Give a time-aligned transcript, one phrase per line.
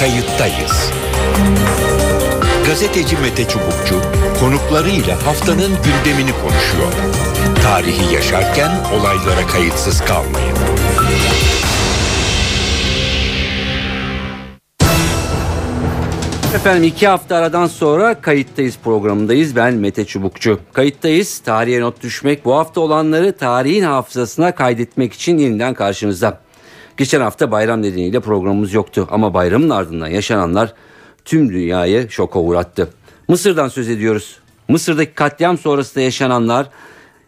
[0.00, 0.90] Kayıttayız.
[2.66, 4.02] Gazeteci Mete Çubukçu
[4.40, 6.92] konuklarıyla haftanın gündemini konuşuyor.
[7.62, 10.56] Tarihi yaşarken olaylara kayıtsız kalmayın.
[16.54, 19.56] Efendim iki hafta aradan sonra kayıttayız programındayız.
[19.56, 20.60] Ben Mete Çubukçu.
[20.72, 21.38] Kayıttayız.
[21.38, 26.40] Tarihe not düşmek bu hafta olanları tarihin hafızasına kaydetmek için yeniden karşınızda.
[27.00, 30.74] Geçen hafta bayram nedeniyle programımız yoktu ama bayramın ardından yaşananlar
[31.24, 32.88] tüm dünyayı şoka uğrattı.
[33.28, 34.38] Mısır'dan söz ediyoruz.
[34.68, 36.66] Mısır'daki katliam sonrasında yaşananlar,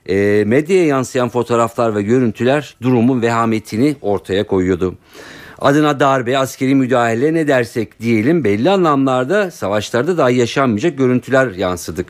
[0.09, 4.95] e, medyaya yansıyan fotoğraflar ve görüntüler durumun vehametini ortaya koyuyordu.
[5.61, 12.07] Adına darbe, askeri müdahale ne dersek diyelim belli anlamlarda savaşlarda dahi yaşanmayacak görüntüler yansıdık.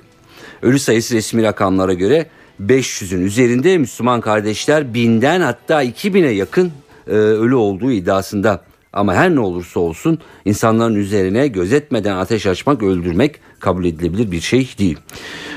[0.63, 2.27] Ölü sayısı resmi rakamlara göre
[2.63, 6.73] 500'ün üzerinde Müslüman kardeşler binden hatta 2000'e yakın
[7.07, 8.65] e, ölü olduğu iddiasında.
[8.93, 14.71] Ama her ne olursa olsun insanların üzerine gözetmeden ateş açmak, öldürmek kabul edilebilir bir şey
[14.79, 14.99] değil.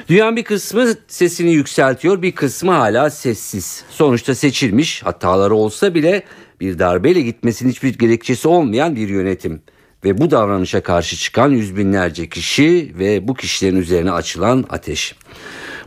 [0.10, 3.84] Dünyanın bir kısmı sesini yükseltiyor, bir kısmı hala sessiz.
[3.90, 6.24] Sonuçta seçilmiş, hataları olsa bile
[6.60, 9.62] bir darbeyle gitmesinin hiçbir gerekçesi olmayan bir yönetim.
[10.04, 15.16] Ve bu davranışa karşı çıkan yüz binlerce kişi ve bu kişilerin üzerine açılan ateş.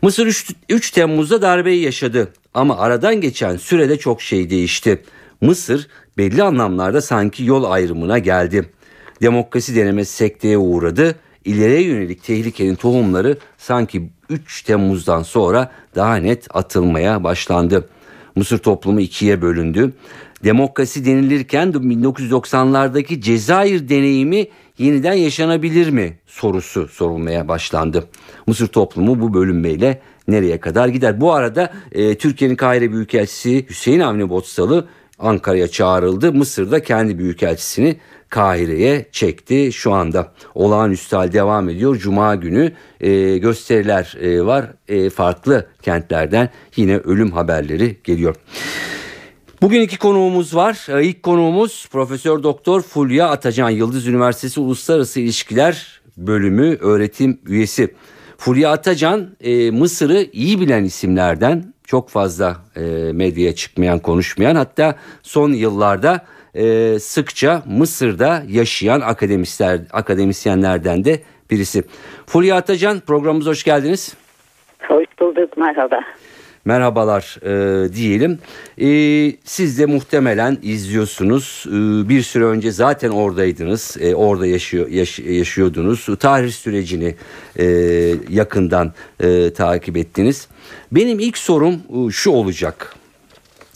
[0.03, 5.03] Mısır 3, 3 Temmuz'da darbeyi yaşadı ama aradan geçen sürede çok şey değişti.
[5.41, 8.71] Mısır belli anlamlarda sanki yol ayrımına geldi.
[9.23, 11.15] Demokrasi denemesi sekteye uğradı.
[11.45, 17.89] İleriye yönelik tehlikenin tohumları sanki 3 Temmuz'dan sonra daha net atılmaya başlandı.
[18.37, 19.93] Mısır toplumu ikiye bölündü.
[20.45, 24.47] Demokrasi denilirken 1990'lardaki Cezayir deneyimi
[24.79, 28.09] yeniden yaşanabilir mi sorusu sorulmaya başlandı.
[28.47, 31.21] Mısır toplumu bu bölünmeyle nereye kadar gider?
[31.21, 36.33] Bu arada e, Türkiye'nin Kahire Büyükelçisi Hüseyin Avni Botsalı Ankara'ya çağrıldı.
[36.33, 37.97] Mısır'da kendi büyükelçisini
[38.29, 39.73] Kahire'ye çekti.
[39.73, 41.97] Şu anda olağanüstü hal devam ediyor.
[41.97, 44.67] Cuma günü e, gösteriler e, var.
[44.89, 48.35] E, farklı kentlerden yine ölüm haberleri geliyor.
[49.63, 50.87] Bugün iki konuğumuz var.
[50.89, 57.95] E, ilk konuğumuz Profesör Doktor Fulya Atacan Yıldız Üniversitesi Uluslararası İlişkiler Bölümü öğretim üyesi.
[58.39, 62.81] Fulya Atacan e, Mısır'ı iyi bilen isimlerden çok fazla e,
[63.13, 66.21] medyaya çıkmayan konuşmayan hatta son yıllarda
[66.55, 71.83] e, sıkça Mısır'da yaşayan akademisyenler, akademisyenlerden de birisi.
[72.27, 74.17] Fulya Atacan programımıza hoş geldiniz.
[74.89, 76.01] Hoş bulduk merhaba.
[76.69, 78.39] Merhabalar e, diyelim.
[78.81, 78.89] E,
[79.45, 81.65] siz de muhtemelen izliyorsunuz.
[81.67, 83.97] E, bir süre önce zaten oradaydınız.
[84.01, 86.07] E, orada yaşıyor yaş, yaşıyordunuz.
[86.21, 87.15] Tarih sürecini
[87.59, 87.65] e,
[88.29, 90.49] yakından e, takip ettiniz.
[90.93, 92.95] Benim ilk sorum e, şu olacak.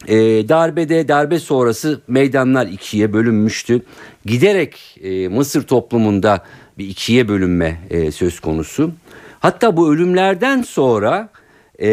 [0.09, 0.17] E,
[0.49, 3.83] darbede darbe sonrası meydanlar ikiye bölünmüştü.
[4.27, 6.45] Giderek e, Mısır toplumunda
[6.79, 8.91] bir ikiye bölünme e, söz konusu.
[9.41, 11.29] Hatta bu ölümlerden sonra
[11.83, 11.89] e,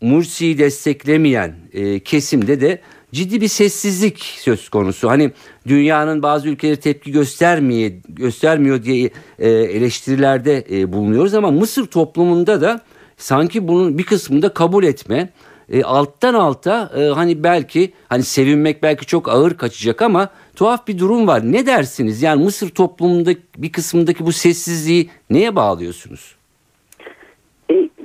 [0.00, 2.80] Mursi'yi desteklemeyen e, kesimde de
[3.12, 5.10] ciddi bir sessizlik söz konusu.
[5.10, 5.30] Hani
[5.66, 12.80] dünyanın bazı ülkeleri tepki göstermiyor, göstermiyor diye e, eleştirilerde e, bulunuyoruz ama Mısır toplumunda da
[13.16, 15.28] sanki bunun bir kısmında kabul etme,
[15.72, 20.98] e, alttan alta e, hani belki hani sevinmek belki çok ağır kaçacak ama tuhaf bir
[20.98, 21.52] durum var.
[21.52, 22.22] Ne dersiniz?
[22.22, 26.37] Yani Mısır toplumunda bir kısmındaki bu sessizliği neye bağlıyorsunuz?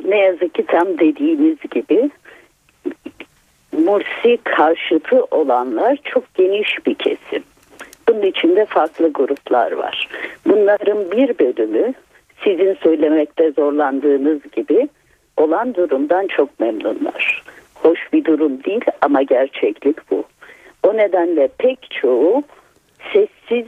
[0.04, 2.10] Ne yazık ki tam dediğiniz gibi
[3.72, 7.44] Mursi karşıtı olanlar çok geniş bir kesim.
[8.08, 10.08] Bunun içinde farklı gruplar var.
[10.46, 11.94] Bunların bir bölümü
[12.44, 14.90] sizin söylemekte zorlandığınız gibi
[15.38, 17.44] olan durumdan çok memnunlar.
[17.76, 20.24] Hoş bir durum değil ama gerçeklik bu.
[20.84, 22.44] O nedenle pek çoğu
[23.14, 23.68] sessiz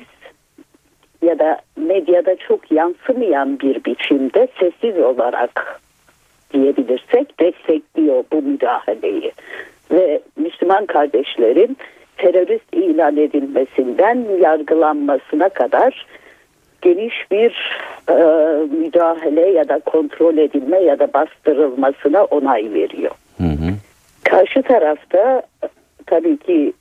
[1.21, 5.81] ya da medyada çok yansımayan bir biçimde sessiz olarak
[6.55, 9.31] diyebilirsek destekliyor bu müdahaleyi.
[9.91, 11.77] Ve Müslüman kardeşlerin
[12.17, 16.05] terörist ilan edilmesinden yargılanmasına kadar
[16.81, 17.77] geniş bir
[18.09, 18.15] e,
[18.75, 23.11] müdahale ya da kontrol edilme ya da bastırılmasına onay veriyor.
[23.37, 23.73] Hı hı.
[24.23, 25.41] Karşı tarafta
[26.05, 26.73] tabii ki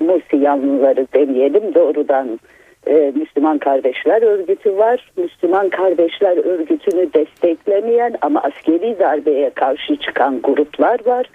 [0.00, 2.40] Mursi yanlıları demeyelim doğrudan
[2.86, 5.10] e, Müslüman Kardeşler Örgütü var.
[5.16, 11.26] Müslüman Kardeşler Örgütü'nü desteklemeyen ama askeri darbeye karşı çıkan gruplar var.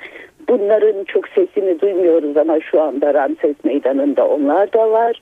[0.50, 5.22] Bunların çok sesini duymuyoruz ama şu anda Ramses Meydanı'nda onlar da var.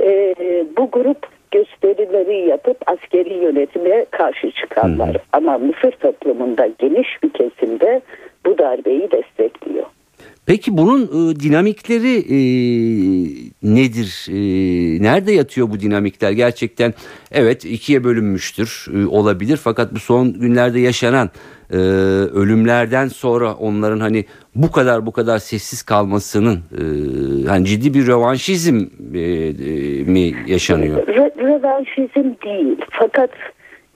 [0.00, 0.34] E,
[0.76, 5.14] bu grup gösterileri yapıp askeri yönetime karşı çıkanlar.
[5.14, 5.20] Hmm.
[5.32, 8.00] Ama Mısır toplumunda geniş bir kesimde
[8.46, 9.86] bu darbeyi destekliyor.
[10.46, 12.38] Peki bunun e, dinamikleri e,
[13.62, 14.26] nedir?
[14.28, 16.30] E, nerede yatıyor bu dinamikler?
[16.30, 16.94] Gerçekten
[17.32, 21.30] evet ikiye bölünmüştür e, olabilir fakat bu son günlerde yaşanan
[21.70, 26.82] e, ölümlerden sonra onların hani bu kadar bu kadar sessiz kalmasının e,
[27.48, 31.06] hani ciddi bir rövanşizm e, e, mi yaşanıyor?
[31.06, 33.30] Re, rövanşizm değil fakat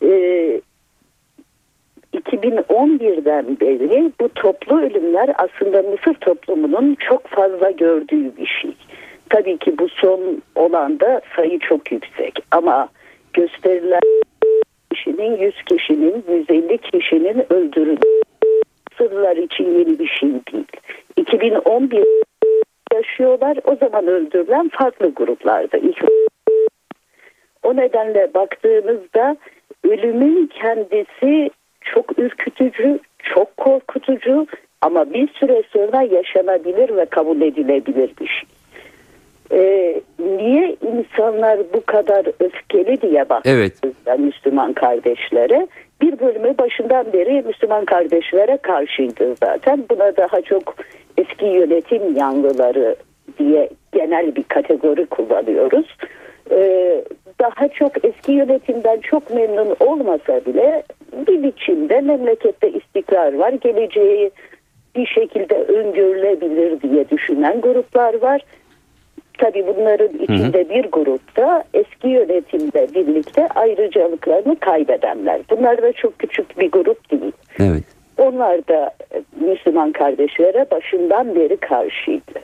[0.03, 0.11] e,
[2.15, 8.73] 2011'den beri bu toplu ölümler aslında Mısır toplumunun çok fazla gördüğü bir şey.
[9.29, 12.89] Tabii ki bu son olanda sayı çok yüksek ama
[13.33, 14.01] gösterilen
[14.95, 18.21] kişinin 100 kişinin 150 kişinin öldürüldüğü
[18.91, 20.67] Mısırlılar için yeni bir şey değil.
[21.17, 22.05] 2011
[22.95, 25.79] yaşıyorlar o zaman öldürülen farklı gruplarda.
[27.63, 29.37] O nedenle baktığımızda
[29.85, 31.51] ölümün kendisi
[31.81, 34.47] çok ürkütücü, çok korkutucu
[34.81, 38.49] ama bir süre sonra yaşanabilir ve kabul edilebilir bir şey.
[39.53, 43.31] Ee, niye insanlar bu kadar öfkeli diye Evet.
[43.31, 45.67] baktığımızda Müslüman kardeşlere
[46.03, 49.85] bir bölümü başından beri Müslüman kardeşlere karşıydı zaten.
[49.91, 50.75] Buna daha çok
[51.17, 52.97] eski yönetim yanlıları
[53.39, 55.97] diye genel bir kategori kullanıyoruz.
[56.51, 57.05] Ee,
[57.41, 60.83] daha çok eski yönetimden çok memnun olmasa bile
[61.27, 63.53] bir biçimde memlekette istikrar var.
[63.53, 64.31] Geleceği
[64.97, 68.41] bir şekilde öngörülebilir diye düşünen gruplar var.
[69.39, 75.41] Tabii bunların içinde bir grupta eski yönetimle birlikte ayrıcalıklarını kaybedenler.
[75.51, 77.33] Bunlar da çok küçük bir grup değil.
[77.59, 77.85] Evet.
[78.19, 78.91] Onlar da
[79.41, 82.41] Müslüman kardeşlere başından beri karşıydı.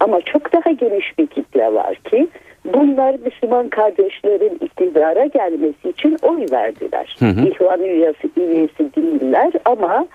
[0.00, 2.28] Ama çok daha geniş bir kitle var ki
[2.74, 7.16] bunlar Müslüman kardeşlerin iktidara gelmesi için oy verdiler.
[7.18, 7.48] Hı hı.
[7.48, 10.06] İhvan üyesi, üyesi değiller ama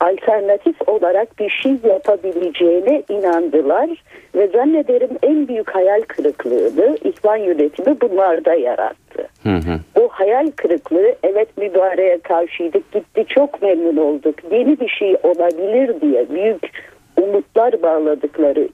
[0.00, 3.90] alternatif olarak bir şey yapabileceğine inandılar
[4.34, 9.28] ve zannederim en büyük hayal kırıklığını İhvan yönetimi bunlarda yarattı.
[9.42, 10.00] Hı hı.
[10.00, 16.30] O hayal kırıklığı evet mübareğe karşıydık gitti çok memnun olduk yeni bir şey olabilir diye
[16.30, 16.70] büyük
[17.16, 18.68] umutlar bağladıkları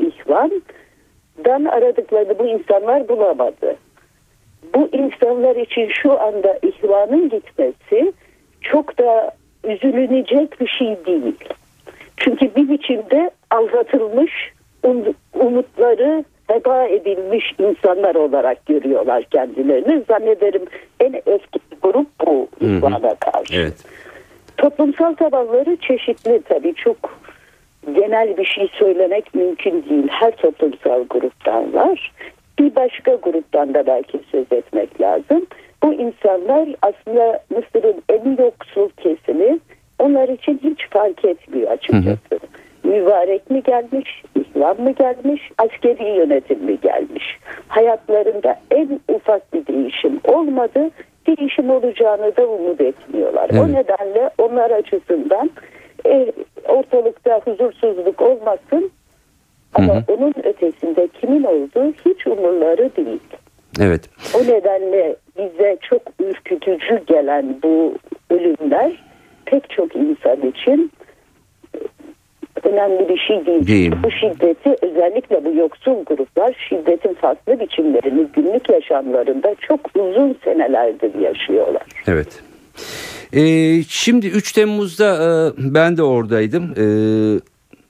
[1.38, 3.76] ihvandan aradıklarını bu insanlar bulamadı.
[4.74, 8.12] Bu insanlar için şu anda ihvanın gitmesi
[8.60, 9.32] çok da
[9.64, 11.36] üzülünecek bir şey değil.
[12.16, 14.32] Çünkü bir biçimde aldatılmış
[14.84, 20.02] um- umutları heba edilmiş insanlar olarak görüyorlar kendilerini.
[20.08, 20.62] Zannederim
[21.00, 23.54] en eski grup bu ihvana karşı.
[23.54, 23.84] Evet.
[24.56, 27.15] Toplumsal tabanları çeşitli tabii çok
[27.94, 30.08] genel bir şey söylemek mümkün değil.
[30.08, 32.12] Her toplumsal gruptan var.
[32.58, 35.46] Bir başka gruptan da belki söz etmek lazım.
[35.82, 39.58] Bu insanlar aslında Mısır'ın en yoksul kesimi
[39.98, 42.40] onlar için hiç fark etmiyor açıkçası.
[42.84, 47.38] Mübarek mi gelmiş, İslam mı gelmiş, askeri yönetim mi gelmiş?
[47.68, 50.90] Hayatlarında en ufak bir değişim olmadı.
[51.26, 53.50] Değişim olacağını da umut etmiyorlar.
[53.50, 53.68] O Evet.
[53.68, 55.50] nedenle onlar açısından
[56.06, 56.32] e,
[56.68, 58.90] ortalıkta huzursuzluk olmasın
[59.74, 60.04] ama Hı hı.
[60.08, 63.20] onun ötesinde kimin olduğu hiç umurları değil.
[63.80, 64.10] Evet.
[64.34, 67.94] O nedenle bize çok ürkütücü gelen bu
[68.30, 68.92] ölümler
[69.44, 70.92] pek çok insan için
[72.66, 73.66] önemli bir şey değil.
[73.66, 73.92] Değil.
[74.02, 81.82] Bu şiddeti özellikle bu yoksul gruplar şiddetin farklı biçimlerini günlük yaşamlarında çok uzun senelerdir yaşıyorlar.
[82.06, 82.42] Evet.
[83.32, 86.74] Ee, şimdi 3 Temmuz'da e, ben de oradaydım.
[86.78, 86.84] E,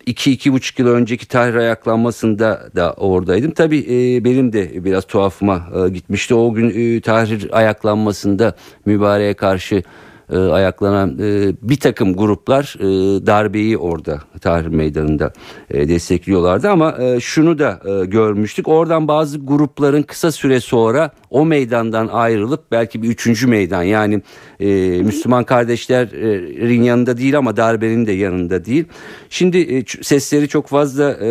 [0.07, 3.51] iki buçuk yıl önceki Tahrir ayaklanmasında da oradaydım.
[3.51, 6.35] Tabii e, benim de biraz tuhafıma e, gitmişti.
[6.35, 8.55] O gün e, Tahrir ayaklanmasında
[8.87, 9.83] mübareğe karşı
[10.33, 12.87] e, ayaklanan e, bir takım gruplar e,
[13.27, 15.33] darbeyi orada Tahrir Meydanı'nda
[15.71, 18.69] e, destekliyorlardı ama e, şunu da e, görmüştük.
[18.69, 24.23] Oradan bazı grupların kısa süre sonra o meydandan ayrılıp belki bir üçüncü meydan yani
[24.61, 24.67] e,
[25.03, 28.85] Müslüman kardeşlerin yanında değil ama darbenin de yanında değil.
[29.31, 31.29] Şimdi e, sesleri çok fazla e,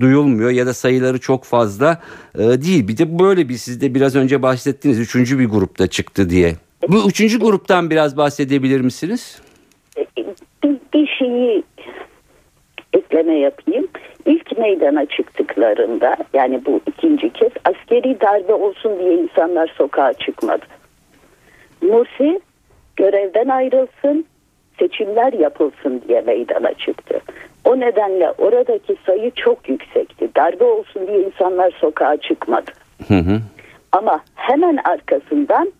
[0.00, 2.00] duyulmuyor ya da sayıları çok fazla
[2.34, 2.88] e, değil.
[2.88, 6.56] Bir de böyle bir siz de biraz önce bahsettiniz üçüncü bir grupta çıktı diye.
[6.88, 9.42] Bu üçüncü gruptan biraz bahsedebilir misiniz?
[10.64, 11.62] bir, bir şeyi
[12.92, 13.88] ekleme yapayım.
[14.26, 20.64] İlk meydana çıktıklarında yani bu ikinci kez askeri darbe olsun diye insanlar sokağa çıkmadı.
[21.82, 22.40] Mursi
[22.96, 24.26] görevden ayrılsın,
[24.78, 27.20] seçimler yapılsın diye meydana çıktı.
[27.64, 30.28] O nedenle oradaki sayı çok yüksekti.
[30.36, 32.70] Darbe olsun diye insanlar sokağa çıkmadı.
[33.08, 33.40] Hı hı.
[33.92, 35.72] Ama hemen arkasından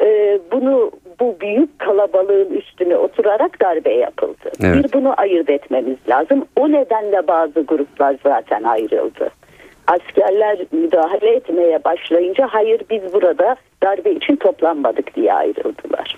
[0.00, 0.90] e, bunu
[1.20, 4.50] bu büyük kalabalığın üstüne oturarak darbe yapıldı.
[4.64, 4.84] Evet.
[4.84, 6.44] Bir bunu ayırt etmemiz lazım.
[6.56, 9.30] O nedenle bazı gruplar zaten ayrıldı.
[9.86, 16.16] Askerler müdahale etmeye başlayınca hayır biz burada darbe için toplanmadık diye ayrıldılar.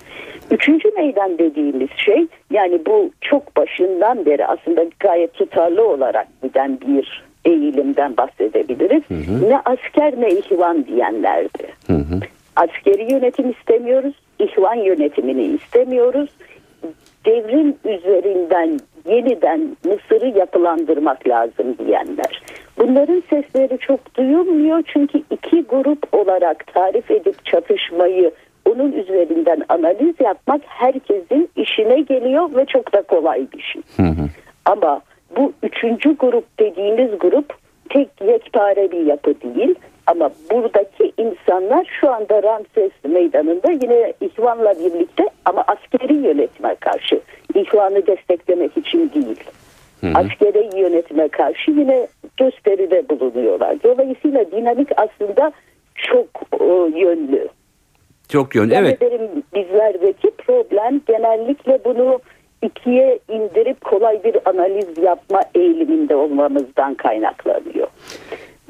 [0.51, 7.25] Üçüncü meydan dediğimiz şey yani bu çok başından beri aslında gayet tutarlı olarak giden bir
[7.45, 9.03] eğilimden bahsedebiliriz.
[9.49, 11.67] Ne asker ne ihvan diyenlerdi.
[12.57, 16.31] Askeri yönetim istemiyoruz, ihvan yönetimini istemiyoruz.
[17.27, 18.79] Devrim üzerinden
[19.09, 22.43] yeniden Mısır'ı yapılandırmak lazım diyenler.
[22.79, 28.33] Bunların sesleri çok duyulmuyor çünkü iki grup olarak tarif edip çatışmayı
[28.71, 33.83] onun üzerinden analiz yapmak herkesin işine geliyor ve çok da kolay bir şey.
[34.65, 35.01] Ama
[35.37, 37.55] bu üçüncü grup dediğimiz grup
[37.89, 39.75] tek yekpare bir yapı değil.
[40.11, 47.21] Ama buradaki insanlar şu anda Ramses meydanında yine İhvan'la birlikte ama askeri yönetime karşı.
[47.55, 49.45] İhvan'ı desteklemek için değil.
[50.15, 53.83] Askeri yönetime karşı yine gösteride bulunuyorlar.
[53.83, 55.53] Dolayısıyla dinamik aslında
[55.95, 56.27] çok
[56.61, 56.65] e,
[56.99, 57.49] yönlü.
[58.29, 58.75] Çok yönlü.
[58.75, 58.99] Evet.
[59.01, 62.21] Zannederim bizlerdeki problem genellikle bunu
[62.63, 67.89] ikiye indirip kolay bir analiz yapma eğiliminde olmamızdan kaynaklanıyor.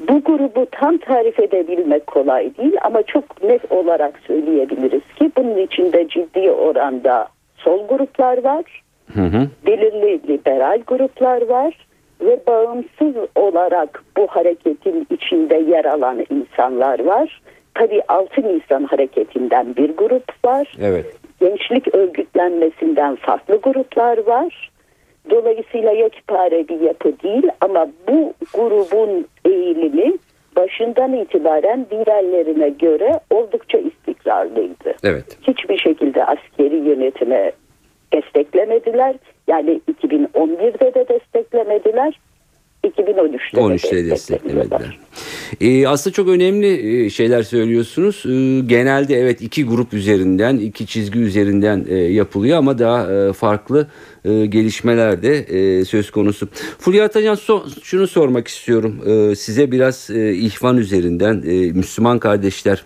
[0.07, 6.07] Bu grubu tam tarif edebilmek kolay değil ama çok net olarak söyleyebiliriz ki bunun içinde
[6.07, 7.27] ciddi oranda
[7.57, 9.47] sol gruplar var, Hı hı.
[9.65, 11.87] belirli liberal gruplar var
[12.21, 17.41] ve bağımsız olarak bu hareketin içinde yer alan insanlar var.
[17.73, 20.73] Tabii 6 Nisan hareketinden bir grup var.
[20.81, 21.05] Evet.
[21.39, 24.70] Gençlik örgütlenmesinden farklı gruplar var.
[25.29, 30.13] Dolayısıyla yekpare bir yapı değil ama bu grubun eğilimi
[30.55, 34.95] başından itibaren diğerlerine göre oldukça istikrarlıydı.
[35.03, 35.37] Evet.
[35.47, 37.51] Hiçbir şekilde askeri yönetime
[38.13, 39.15] desteklemediler.
[39.47, 42.19] Yani 2011'de de desteklemediler.
[42.97, 44.99] 2013'te, 13'te de desteklemediler.
[45.61, 48.23] Ee, aslında çok önemli e, şeyler söylüyorsunuz.
[48.25, 53.87] Ee, genelde evet iki grup üzerinden, iki çizgi üzerinden e, yapılıyor ama daha e, farklı
[54.25, 56.47] e, gelişmeler de e, söz konusu.
[56.79, 59.01] Fulya Atacan so- şunu sormak istiyorum.
[59.05, 62.83] E, size biraz e, ihvan üzerinden, e, Müslüman kardeşler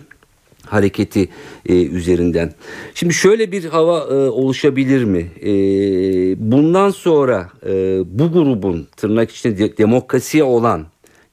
[0.66, 1.30] hareketi
[1.70, 2.54] e, üzerinden.
[2.96, 5.28] Şimdi şöyle bir hava e, oluşabilir mi?
[5.42, 5.52] E,
[6.52, 10.86] bundan sonra e, bu grubun tırnak içinde de- demokrasiye olan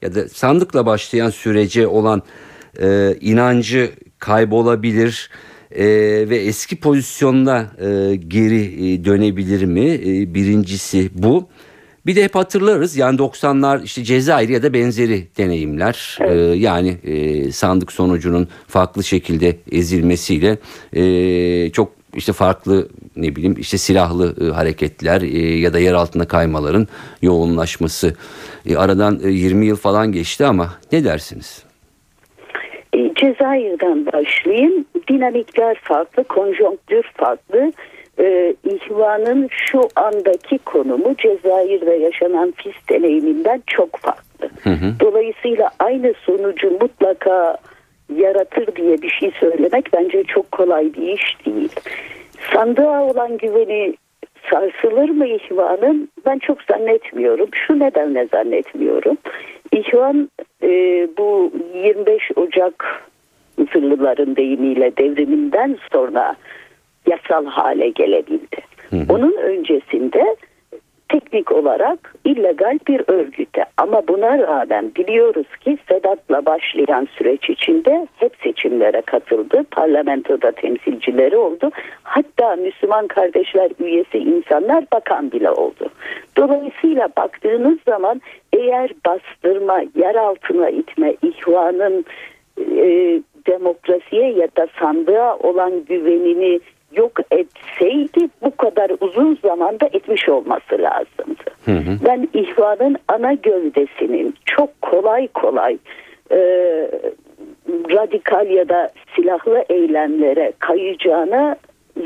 [0.02, 2.22] ya da sandıkla başlayan sürece olan
[2.80, 5.30] e, inancı kaybolabilir
[5.70, 5.84] e,
[6.28, 9.90] ve eski pozisyonuna e, geri e, dönebilir mi?
[9.90, 11.48] E, birincisi bu.
[12.06, 17.52] Bir de hep hatırlarız yani 90'lar işte Cezayir ya da benzeri deneyimler Ee, yani e,
[17.52, 20.58] sandık sonucunun farklı şekilde ezilmesiyle
[20.92, 26.28] e, çok işte farklı ne bileyim işte silahlı e, hareketler e, ya da yer altına
[26.28, 26.88] kaymaların
[27.22, 28.14] yoğunlaşması
[28.66, 31.64] E, aradan e, 20 yıl falan geçti ama ne dersiniz?
[32.94, 34.84] E, Cezayir'den başlayayım.
[35.08, 37.72] Dinamikler farklı, konjonktür farklı.
[38.18, 44.48] E, İhvan'ın şu andaki konumu Cezayir'de yaşanan fis deneyiminden çok farklı.
[45.00, 47.56] Dolayısıyla aynı sonucu mutlaka
[48.16, 51.72] yaratır diye bir şey söylemek bence çok kolay bir iş değil.
[52.54, 53.94] Sandığa olan güveni
[54.50, 56.08] sarsılır mı İhvan'ın?
[56.26, 57.48] Ben çok zannetmiyorum.
[57.66, 59.16] Şu nedenle zannetmiyorum.
[59.72, 60.30] İhvan
[60.62, 60.68] e,
[61.18, 63.02] bu 25 Ocak
[63.56, 66.36] Mısırlıların deyimiyle devriminden sonra
[67.12, 68.56] yasal hale gelebildi.
[69.08, 70.36] Onun öncesinde
[71.12, 78.32] teknik olarak illegal bir örgüte ama buna rağmen biliyoruz ki Sedat'la başlayan süreç içinde hep
[78.42, 79.64] seçimlere katıldı.
[79.70, 81.70] Parlamentoda temsilcileri oldu.
[82.02, 85.90] Hatta Müslüman kardeşler üyesi insanlar bakan bile oldu.
[86.36, 88.20] Dolayısıyla baktığınız zaman
[88.52, 92.04] eğer bastırma, yer altına itme, ihvanın
[92.58, 96.60] e, demokrasiye ya da sandığa olan güvenini
[96.96, 101.44] yok etseydi bu kadar uzun zamanda etmiş olması lazımdı.
[102.06, 105.78] Ben ihvanın ana gövdesinin çok kolay kolay
[106.30, 106.38] e,
[107.68, 111.56] radikal ya da silahlı eylemlere kayacağını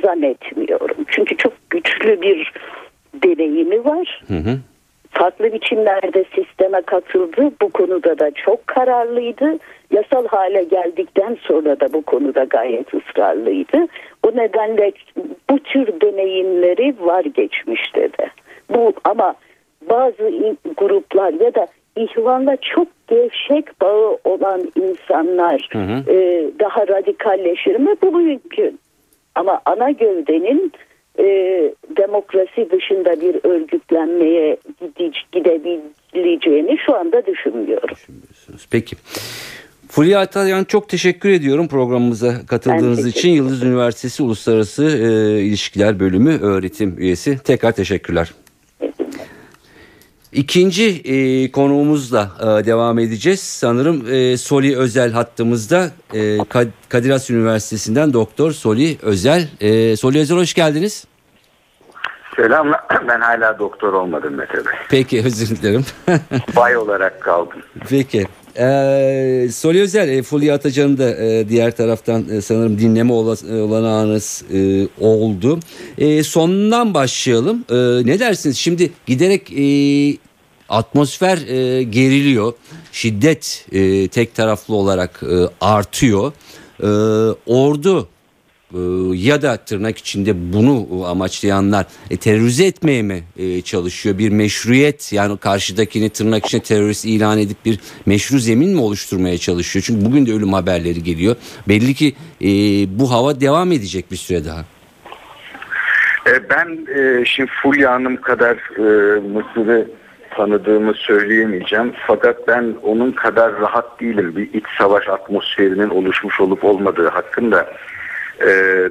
[0.05, 0.97] zannetmiyorum.
[1.09, 2.53] Çünkü çok güçlü bir
[3.15, 4.23] deneyimi var.
[5.27, 7.51] Farklı biçimlerde sisteme katıldı.
[7.63, 9.59] Bu konuda da çok kararlıydı.
[9.91, 13.87] Yasal hale geldikten sonra da bu konuda gayet ısrarlıydı.
[14.27, 14.93] O nedenle
[15.51, 18.31] bu tür deneyimleri var geçmişte de.
[18.75, 19.35] Bu ama
[19.91, 21.67] bazı gruplar ya da
[21.97, 25.69] ihvanla çok gevşek bağı olan insanlar
[26.09, 27.95] e, daha radikalleşir mi?
[28.03, 28.79] Bu mümkün.
[29.35, 30.73] Ama ana gövdenin
[31.19, 31.25] e,
[31.97, 34.57] demokrasi dışında bir örgütlenmeye
[35.33, 37.97] gidebileceğini şu anda düşünmüyorum.
[38.71, 38.97] Peki.
[39.89, 43.29] Fulya Atayan çok teşekkür ediyorum programımıza katıldığınız için.
[43.29, 47.39] Yıldız Üniversitesi Uluslararası e, İlişkiler Bölümü öğretim üyesi.
[47.45, 48.33] Tekrar teşekkürler.
[50.37, 53.41] İkinci e, konuğumuzla e, devam edeceğiz.
[53.41, 56.39] Sanırım e, Soli Özel hattımızda e,
[56.89, 59.49] Kadir Has Üniversitesi'nden Doktor Soli Özel.
[59.61, 61.05] E, Soli Özel hoş geldiniz.
[62.37, 62.73] Selam.
[63.09, 64.75] Ben hala doktor olmadım Mete Bey.
[64.91, 65.85] Peki özür dilerim.
[66.57, 67.59] Bay olarak kaldım.
[67.89, 68.27] Peki.
[68.59, 74.89] Ee, Soli Özel, e, Fulya Atacan'ın da e, diğer taraftan e, sanırım dinleme olanağınız e,
[75.01, 75.61] oldu.
[75.99, 77.65] E, sonundan başlayalım.
[77.71, 77.77] E,
[78.07, 78.57] ne dersiniz?
[78.57, 80.26] Şimdi giderek e,
[80.69, 82.53] atmosfer e, geriliyor.
[82.93, 86.33] Şiddet e, tek taraflı olarak e, artıyor.
[86.83, 86.87] E,
[87.47, 88.09] ordu
[88.75, 88.79] ee,
[89.15, 94.19] ya da tırnak içinde bunu amaçlayanlar e, terörize etmeye mi e, çalışıyor?
[94.19, 99.85] Bir meşruiyet yani karşıdakini tırnak içinde terörist ilan edip bir meşru zemin mi oluşturmaya çalışıyor?
[99.87, 101.37] Çünkü bugün de ölüm haberleri geliyor.
[101.69, 102.49] Belli ki e,
[102.99, 104.65] bu hava devam edecek bir süre daha.
[106.27, 109.91] E, ben e, şimdi Fulya Hanım kadar e, Mısır'ı
[110.37, 111.93] tanıdığımı söyleyemeyeceğim.
[112.07, 114.37] Fakat ben onun kadar rahat değilim.
[114.37, 117.73] Bir iç savaş atmosferinin oluşmuş olup olmadığı hakkında
[118.41, 118.49] e,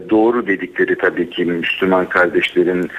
[0.10, 2.90] doğru dedikleri tabii ki Müslüman kardeşlerin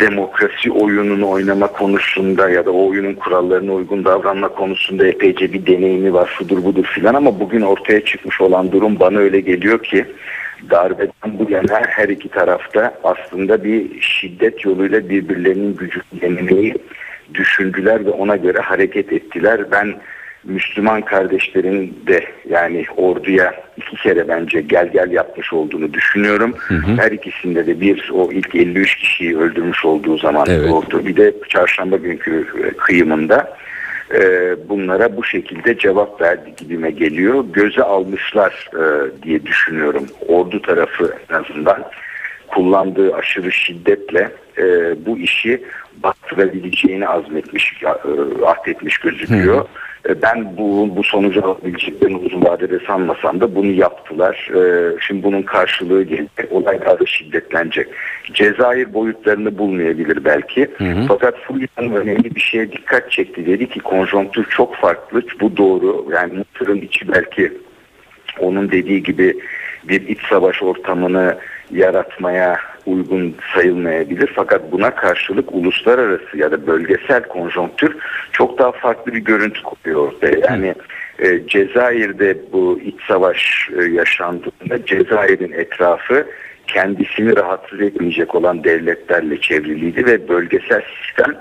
[0.00, 6.12] demokrasi oyununu oynama konusunda ya da o oyunun kurallarına uygun davranma konusunda epeyce bir deneyimi
[6.12, 10.06] var şudur budur filan ama bugün ortaya çıkmış olan durum bana öyle geliyor ki
[10.70, 16.74] darbeden bu yana her iki tarafta aslında bir şiddet yoluyla birbirlerinin gücünü denemeyi
[17.34, 19.70] düşündüler ve ona göre hareket ettiler.
[19.70, 19.94] Ben
[20.44, 26.54] Müslüman kardeşlerin de yani orduya iki kere bence gel gel yapmış olduğunu düşünüyorum.
[26.58, 26.96] Hı hı.
[26.96, 30.70] Her ikisinde de bir o ilk 53 kişiyi öldürmüş olduğu zaman evet.
[30.70, 33.56] ordu bir de çarşamba günkü e, kıyımında
[34.14, 34.20] e,
[34.68, 37.44] bunlara bu şekilde cevap verdi gibime geliyor.
[37.52, 38.82] Göze almışlar e,
[39.22, 41.84] diye düşünüyorum ordu tarafı en azından
[42.54, 44.30] kullandığı aşırı şiddetle
[45.06, 45.62] bu işi
[46.02, 47.82] battırabileceğini azmetmiş,
[48.46, 49.60] ahdetmiş gözüküyor.
[49.60, 49.68] Hı.
[50.08, 54.50] E, ben bu, bu sonucu alabileceklerini uzun vadede sanmasam da bunu yaptılar.
[54.54, 56.52] E, şimdi bunun karşılığı gelecek.
[56.52, 57.88] Olay daha da şiddetlenecek.
[58.34, 60.68] Cezayir boyutlarını bulmayabilir belki.
[60.78, 61.04] Hı hı.
[61.08, 63.46] Fakat Fulya'nın önemli bir şeye dikkat çekti.
[63.46, 65.22] Dedi ki konjonktür çok farklı.
[65.40, 66.06] Bu doğru.
[66.12, 67.52] Yani Mısır'ın içi belki
[68.38, 69.36] onun dediği gibi
[69.88, 71.38] bir iç savaş ortamını
[71.70, 74.32] yaratmaya uygun sayılmayabilir.
[74.36, 77.96] Fakat buna karşılık uluslararası ya da bölgesel konjonktür
[78.32, 80.38] çok daha farklı bir görüntü koyuyor ortaya.
[80.38, 80.74] Yani
[81.18, 86.26] e, Cezayir'de bu iç savaş e, yaşandığında Cezayir'in etrafı
[86.66, 91.36] kendisini rahatsız etmeyecek olan devletlerle çevriliydi ve bölgesel sistem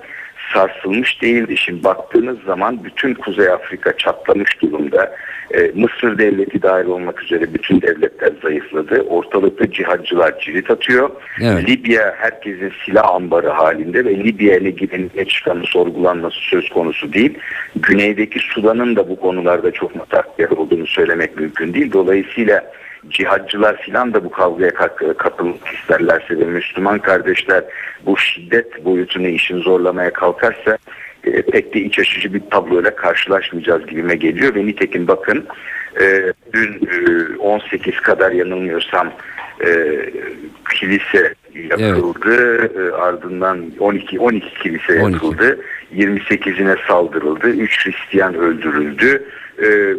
[0.53, 1.57] sarsılmış değildi.
[1.57, 5.15] Şimdi baktığınız zaman bütün Kuzey Afrika çatlamış durumda.
[5.55, 9.01] Ee, Mısır devleti dahil olmak üzere bütün devletler zayıfladı.
[9.01, 11.09] Ortalıkta cihatçılar cirit atıyor.
[11.41, 11.69] Evet.
[11.69, 17.37] Libya herkesin silah ambarı halinde ve Libya ile gidenine çıkanı sorgulanması söz konusu değil.
[17.75, 21.91] Güneydeki Sudan'ın da bu konularda çok mutakyer olduğunu söylemek mümkün değil.
[21.93, 22.73] Dolayısıyla
[23.09, 24.73] cihatçılar filan da bu kavgaya
[25.17, 27.63] katılmak isterlerse ve Müslüman kardeşler
[28.05, 30.77] bu şiddet boyutunu işin zorlamaya kalkarsa
[31.23, 34.55] e, pek de iç açıcı bir tabloyla karşılaşmayacağız gibime geliyor.
[34.55, 35.45] Ve nitekim bakın
[36.01, 39.11] e, dün e, 18 kadar yanılmıyorsam
[39.65, 39.99] e,
[40.75, 41.33] kilise
[41.69, 42.77] yakıldı evet.
[42.77, 45.13] e, ardından 12 12 kilise 12.
[45.13, 45.59] yakıldı
[45.95, 47.49] 28'ine saldırıldı.
[47.49, 49.23] 3 Hristiyan öldürüldü.
[49.63, 49.95] E,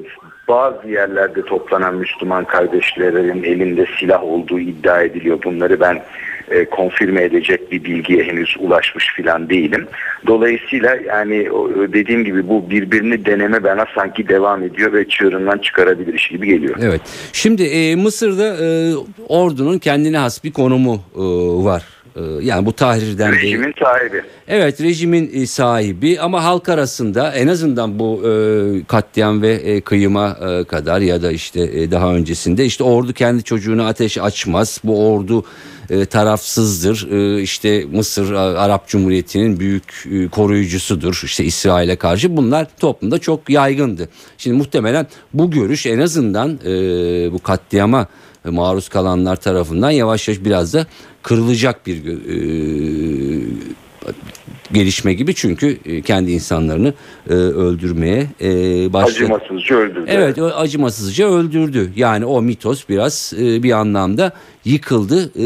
[0.48, 5.38] bazı yerlerde toplanan Müslüman kardeşlerin elinde silah olduğu iddia ediliyor.
[5.44, 6.02] Bunları ben
[6.50, 9.86] e, konfirme edecek bir bilgiye henüz ulaşmış filan değilim.
[10.26, 11.48] Dolayısıyla yani
[11.92, 16.76] dediğim gibi bu birbirini deneme bana sanki devam ediyor ve çığırından çıkarabilir iş gibi geliyor.
[16.82, 17.00] Evet.
[17.32, 18.94] Şimdi e, Mısır'da e,
[19.28, 21.20] ordunun kendine has bir konumu e,
[21.64, 21.84] var.
[22.16, 23.74] E, yani bu Tahrir'den Rejimin değil.
[23.84, 24.22] sahibi.
[24.48, 30.38] Evet rejimin e, sahibi ama halk arasında en azından bu e, katliam ve e, kıyıma
[30.40, 34.80] e, kadar ya da işte e, daha öncesinde işte ordu kendi çocuğunu ateş açmaz.
[34.84, 35.44] Bu ordu
[35.90, 37.08] e, tarafsızdır.
[37.12, 41.22] E, işte Mısır Arap Cumhuriyeti'nin büyük e, koruyucusudur.
[41.24, 44.08] İşte İsrail'e karşı bunlar toplumda çok yaygındı.
[44.38, 46.72] Şimdi muhtemelen bu görüş en azından e,
[47.32, 48.06] bu katliama
[48.44, 50.86] maruz kalanlar tarafından yavaş yavaş biraz da
[51.22, 52.34] kırılacak bir e,
[54.72, 56.94] gelişme gibi çünkü e, kendi insanlarını
[57.30, 58.48] e, öldürmeye e,
[58.92, 59.24] başladı.
[59.24, 60.04] Acımasızca öldürdü.
[60.08, 61.92] Evet acımasızca öldürdü.
[61.96, 64.32] Yani o mitos biraz e, bir anlamda
[64.64, 65.44] yıkıldı e,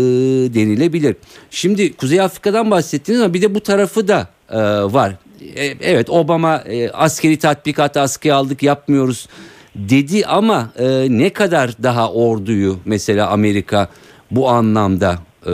[0.54, 1.16] denilebilir.
[1.50, 4.58] Şimdi Kuzey Afrika'dan bahsettiniz ama bir de bu tarafı da e,
[4.92, 5.12] var.
[5.54, 9.28] E, evet Obama e, askeri tatbikat askıya aldık yapmıyoruz
[9.78, 13.88] dedi ama e, ne kadar daha orduyu mesela Amerika
[14.30, 15.50] bu anlamda e,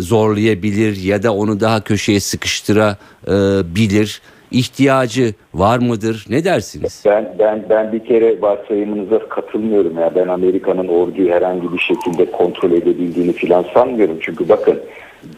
[0.00, 6.26] zorlayabilir ya da onu daha köşeye sıkıştırabilir ihtiyacı var mıdır?
[6.28, 7.02] Ne dersiniz?
[7.06, 10.14] Ben ben ben bir kere varsayımınıza katılmıyorum ya.
[10.14, 14.18] Ben Amerika'nın orduyu herhangi bir şekilde kontrol edebildiğini filan sanmıyorum.
[14.20, 14.80] Çünkü bakın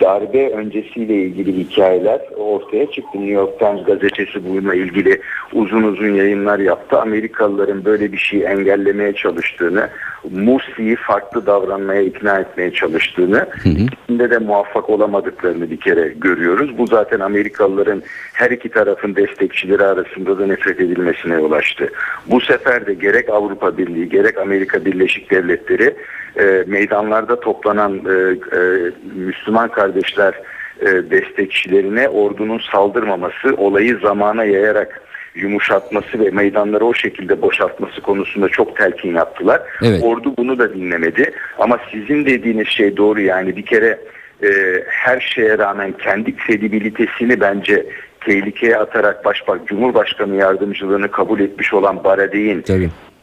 [0.01, 3.19] darbe öncesiyle ilgili hikayeler ortaya çıktı.
[3.19, 5.21] New York Times gazetesi bununla ilgili
[5.53, 7.01] uzun uzun yayınlar yaptı.
[7.01, 9.89] Amerikalıların böyle bir şeyi engellemeye çalıştığını,
[10.31, 16.79] Mursi'yi farklı davranmaya ikna etmeye çalıştığını, içinde de muvaffak olamadıklarını bir kere görüyoruz.
[16.79, 18.03] Bu zaten Amerikalıların
[18.33, 21.93] her iki tarafın destekçileri arasında da nefret edilmesine yol açtı.
[22.27, 25.95] Bu sefer de gerek Avrupa Birliği gerek Amerika Birleşik Devletleri
[26.39, 28.11] e, meydanlarda toplanan e,
[28.57, 30.35] e, Müslüman kardeşler
[30.81, 35.03] e, destekçilerine ordunun saldırmaması, olayı zamana yayarak
[35.35, 39.63] yumuşatması ve meydanları o şekilde boşaltması konusunda çok telkin yaptılar.
[39.83, 40.03] Evet.
[40.03, 41.33] Ordu bunu da dinlemedi.
[41.59, 43.99] Ama sizin dediğiniz şey doğru yani bir kere
[44.43, 44.49] e,
[44.87, 47.87] her şeye rağmen kendi kredibilitesini bence
[48.21, 52.63] tehlikeye atarak başbak Cumhurbaşkanı yardımcılığını kabul etmiş olan Baradey'in.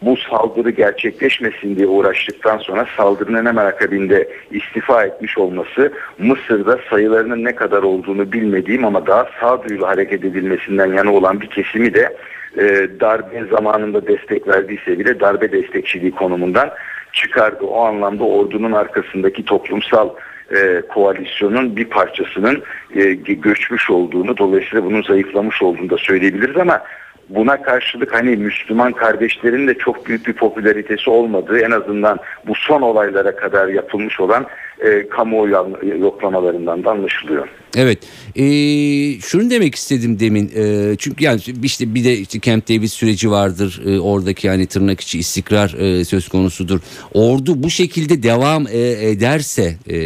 [0.01, 7.55] Bu saldırı gerçekleşmesin diye uğraştıktan sonra saldırının hemen akabinde istifa etmiş olması Mısır'da sayılarının ne
[7.55, 12.17] kadar olduğunu bilmediğim ama daha sağduyulu hareket edilmesinden yana olan bir kesimi de
[12.57, 16.71] e, darbe zamanında destek verdiyse bile darbe destekçiliği konumundan
[17.13, 17.65] çıkardı.
[17.65, 20.09] O anlamda ordunun arkasındaki toplumsal
[20.55, 22.63] e, koalisyonun bir parçasının
[22.95, 26.81] e, göçmüş olduğunu dolayısıyla bunun zayıflamış olduğunu da söyleyebiliriz ama
[27.29, 32.81] buna karşılık hani Müslüman kardeşlerin de çok büyük bir popülaritesi olmadığı en azından bu son
[32.81, 34.47] olaylara kadar yapılmış olan
[34.79, 37.47] e, kamuoyu yoklamalarından da anlaşılıyor.
[37.75, 37.99] Evet.
[38.35, 40.51] Ee, şunu demek istedim demin.
[40.55, 43.81] Ee, çünkü yani işte bir de işte Camp David süreci vardır.
[43.85, 46.79] Ee, oradaki yani tırnak içi istikrar e, söz konusudur.
[47.13, 49.99] Ordu bu şekilde devam e, ederse e,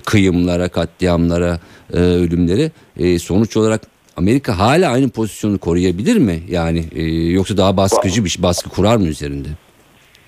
[0.00, 1.58] kıyımlara, katliamlara,
[1.92, 6.40] e, ölümlere e, sonuç olarak Amerika hala aynı pozisyonu koruyabilir mi?
[6.48, 9.48] Yani e, yoksa daha baskıcı bir şey, baskı kurar mı üzerinde?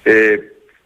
[0.06, 0.40] Ee,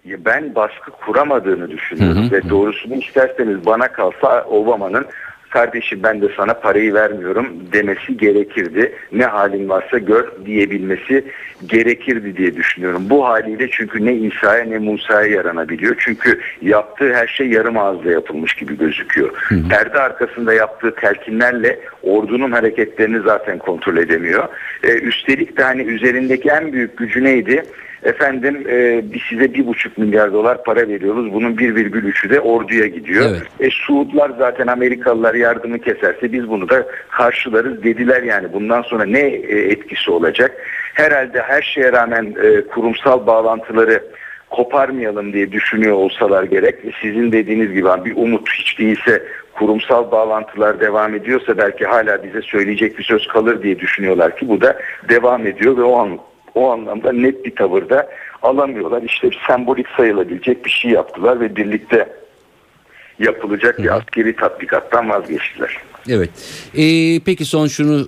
[0.05, 2.33] ben baskı kuramadığını düşünüyorum hı hı.
[2.33, 5.07] ve doğrusunu isterseniz bana kalsa Obama'nın
[5.51, 8.93] kardeşim ben de sana parayı vermiyorum demesi gerekirdi.
[9.13, 11.25] Ne halin varsa gör diyebilmesi
[11.67, 13.03] gerekirdi diye düşünüyorum.
[13.11, 15.97] Bu haliyle çünkü ne İsa'ya ne Musa'ya yaranabiliyor.
[15.99, 19.31] Çünkü yaptığı her şey yarım ağızda yapılmış gibi gözüküyor.
[19.35, 19.69] Hı hı.
[19.69, 24.49] Perde arkasında yaptığı telkinlerle ordunun hareketlerini zaten kontrol edemiyor.
[24.85, 27.63] Ee, üstelik de hani üzerindeki en büyük gücü neydi?
[28.03, 31.33] Efendim e, size bir buçuk milyar dolar para veriyoruz.
[31.33, 33.27] Bunun bir virgül üçü de orduya gidiyor.
[33.31, 33.43] Evet.
[33.61, 38.53] E, Suudlar zaten Amerikalılar yardımı keserse biz bunu da karşılarız dediler yani.
[38.53, 40.57] Bundan sonra ne e, etkisi olacak?
[40.95, 44.03] Herhalde her şeye rağmen e, kurumsal bağlantıları
[44.51, 46.75] koparmayalım diye düşünüyor olsalar gerek.
[47.03, 52.99] Sizin dediğiniz gibi bir umut hiç değilse kurumsal bağlantılar devam ediyorsa belki hala bize söyleyecek
[52.99, 56.19] bir söz kalır diye düşünüyorlar ki bu da devam ediyor ve o an
[56.55, 58.09] o anlamda net bir tavırda
[58.43, 59.03] alamıyorlar.
[59.03, 62.09] İşte sembolik sayılabilecek bir şey yaptılar ve birlikte
[63.19, 65.77] yapılacak bir askeri tatbikattan vazgeçtiler.
[66.09, 66.31] Evet.
[66.77, 68.01] Ee, peki son şunu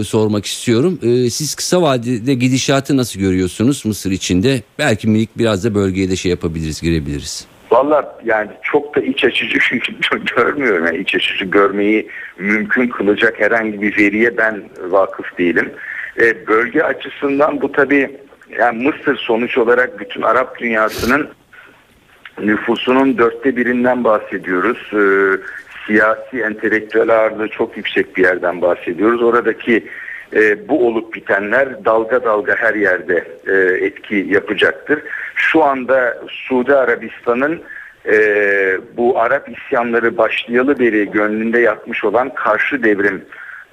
[0.00, 0.98] e, sormak istiyorum.
[1.02, 4.62] E, siz kısa vadede gidişatı nasıl görüyorsunuz Mısır içinde?
[4.78, 7.46] Belki minik biraz da bölgeye de şey yapabiliriz, girebiliriz.
[7.70, 9.58] Valla yani çok da iç açıcı
[10.36, 10.86] görmüyorum.
[10.86, 15.72] Yani iç açıcı görmeyi mümkün kılacak herhangi bir veriye ben vakıf değilim.
[16.18, 18.16] E, bölge açısından bu tabi
[18.58, 21.28] yani Mısır sonuç olarak bütün Arap dünyasının
[22.42, 24.92] nüfusunun dörtte birinden bahsediyoruz.
[24.92, 25.02] E,
[25.86, 29.22] siyasi, entelektüel ağırlığı çok yüksek bir yerden bahsediyoruz.
[29.22, 29.86] Oradaki
[30.32, 35.02] e, bu olup bitenler dalga dalga her yerde e, etki yapacaktır.
[35.34, 37.62] Şu anda Suudi Arabistan'ın
[38.06, 38.16] e,
[38.96, 43.24] bu Arap isyanları başlayalı beri gönlünde yatmış olan karşı devrim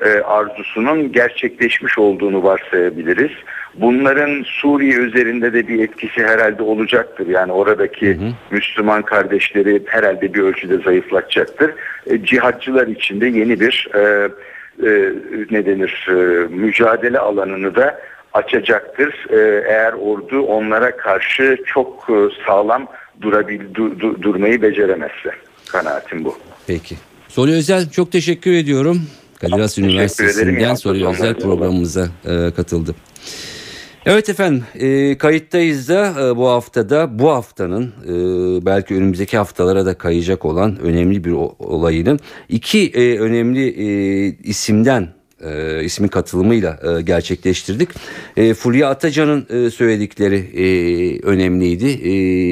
[0.02, 3.32] e, arzusunun gerçekleşmiş olduğunu varsayabiliriz.
[3.76, 7.28] Bunların Suriye üzerinde de bir etkisi herhalde olacaktır.
[7.28, 8.30] Yani oradaki hı hı.
[8.52, 11.72] Müslüman kardeşleri herhalde bir ölçüde zayıflatacaktır.
[12.08, 14.30] E, cihatçılar için de yeni bir e,
[14.88, 15.14] e,
[15.52, 16.14] ne denir e,
[16.48, 18.00] mücadele alanını da
[18.34, 19.26] açacaktır.
[19.30, 22.88] E, eğer ordu onlara karşı çok e, sağlam
[23.22, 25.32] durabil, du, du, durmayı beceremezse.
[25.72, 26.38] Kanaatim bu.
[26.68, 26.96] Peki.
[27.28, 29.02] Soli Özel çok teşekkür ediyorum
[29.44, 32.96] Kadir Has Üniversitesi'nden soruyor özel programımıza e, katıldı.
[34.06, 39.94] Evet efendim e, kayıttayız da e, bu haftada bu haftanın e, belki önümüzdeki haftalara da
[39.98, 43.88] kayacak olan önemli bir olayının iki e, önemli e,
[44.44, 45.08] isimden
[45.42, 47.90] e, ismin katılımıyla e, gerçekleştirdik.
[48.38, 50.66] E, Fulya Atacan'ın e, söyledikleri e,
[51.22, 51.90] önemliydi.
[51.90, 52.10] E,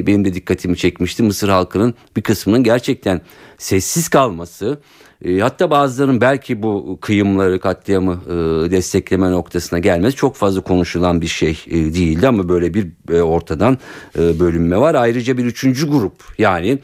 [0.07, 1.23] benim de dikkatimi çekmişti.
[1.23, 3.21] Mısır halkının bir kısmının gerçekten
[3.57, 4.79] sessiz kalması
[5.25, 8.31] e, hatta bazılarının belki bu kıyımları katliamı e,
[8.71, 12.87] destekleme noktasına gelmesi çok fazla konuşulan bir şey e, değildi ama böyle bir
[13.19, 13.77] ortadan
[14.17, 14.95] bölünme var.
[14.95, 16.79] Ayrıca bir üçüncü grup yani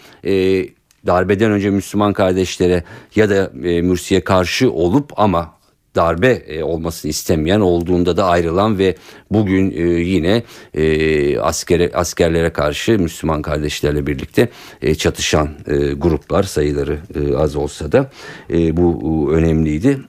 [1.08, 2.84] darbeden önce Müslüman kardeşlere
[3.16, 5.57] ya da e, Mürsi'ye karşı olup ama
[5.98, 8.96] darbe e, olmasını istemeyen olduğunda da ayrılan ve
[9.32, 14.50] bugün e, yine e, askere, askerlere karşı Müslüman kardeşlerle birlikte
[14.98, 15.50] çatışan
[15.98, 17.00] gruplar sayıları
[17.38, 18.12] az olsa da
[18.50, 20.00] bu önemliydi.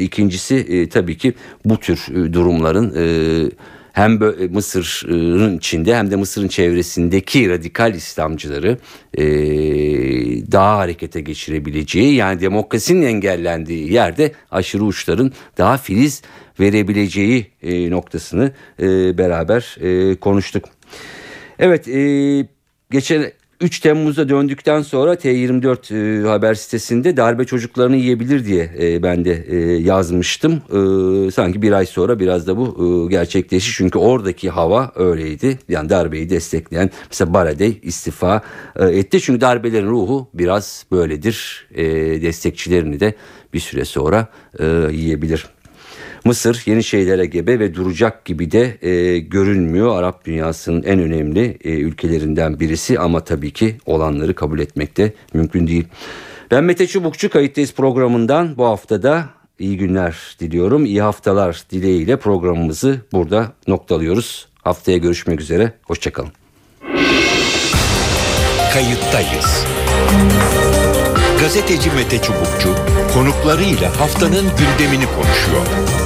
[0.00, 2.90] İkincisi tabii ki bu tür durumların
[3.92, 4.18] hem
[4.50, 8.78] Mısır'ın içinde hem de Mısır'ın çevresindeki radikal İslamcıları
[9.14, 9.24] e,
[10.52, 16.22] daha harekete geçirebileceği yani demokrasinin engellendiği yerde aşırı uçların daha filiz
[16.60, 20.64] verebileceği e, noktasını e, beraber e, konuştuk.
[21.58, 22.46] Evet e,
[22.90, 29.24] geçen 3 Temmuz'da döndükten sonra T24 e, haber sitesinde darbe çocuklarını yiyebilir diye e, ben
[29.24, 30.52] de e, yazmıştım.
[30.52, 33.72] E, sanki bir ay sonra biraz da bu e, gerçekleşti.
[33.72, 35.58] Çünkü oradaki hava öyleydi.
[35.68, 38.42] Yani darbeyi destekleyen mesela Baradey istifa
[38.76, 39.20] e, etti.
[39.20, 41.68] Çünkü darbelerin ruhu biraz böyledir.
[41.74, 41.84] E,
[42.22, 43.14] destekçilerini de
[43.54, 44.26] bir süre sonra
[44.58, 45.46] e, yiyebilir.
[46.24, 49.96] Mısır yeni şeylere gebe ve duracak gibi de e, görünmüyor.
[49.96, 55.66] Arap dünyasının en önemli e, ülkelerinden birisi ama tabii ki olanları kabul etmek de mümkün
[55.66, 55.84] değil.
[56.50, 60.86] Ben Mete Çubukçu kayıttayız programından bu haftada iyi günler diliyorum.
[60.86, 64.48] İyi haftalar dileğiyle programımızı burada noktalıyoruz.
[64.62, 65.72] Haftaya görüşmek üzere.
[65.82, 66.30] Hoşçakalın.
[68.72, 69.66] Kayıttayız.
[71.40, 72.74] Gazeteci Mete Çubukçu
[73.14, 75.66] konuklarıyla haftanın gündemini konuşuyor.